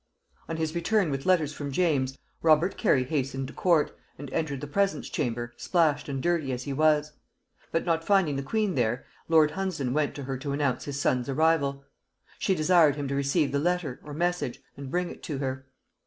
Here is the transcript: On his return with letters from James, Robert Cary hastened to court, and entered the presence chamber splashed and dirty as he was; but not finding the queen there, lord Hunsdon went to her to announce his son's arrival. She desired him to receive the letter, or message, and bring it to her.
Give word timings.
On 0.49 0.57
his 0.57 0.73
return 0.73 1.11
with 1.11 1.27
letters 1.27 1.53
from 1.53 1.71
James, 1.71 2.17
Robert 2.41 2.75
Cary 2.75 3.03
hastened 3.03 3.47
to 3.49 3.53
court, 3.53 3.95
and 4.17 4.33
entered 4.33 4.59
the 4.59 4.65
presence 4.65 5.07
chamber 5.11 5.53
splashed 5.57 6.09
and 6.09 6.23
dirty 6.23 6.51
as 6.51 6.63
he 6.63 6.73
was; 6.73 7.11
but 7.71 7.85
not 7.85 8.03
finding 8.03 8.35
the 8.35 8.41
queen 8.41 8.73
there, 8.73 9.05
lord 9.29 9.51
Hunsdon 9.51 9.93
went 9.93 10.15
to 10.15 10.23
her 10.23 10.39
to 10.39 10.53
announce 10.53 10.85
his 10.85 10.99
son's 10.99 11.29
arrival. 11.29 11.85
She 12.39 12.55
desired 12.55 12.95
him 12.95 13.07
to 13.09 13.15
receive 13.15 13.51
the 13.51 13.59
letter, 13.59 13.99
or 14.03 14.15
message, 14.15 14.63
and 14.75 14.89
bring 14.89 15.11
it 15.11 15.21
to 15.21 15.37
her. 15.37 15.67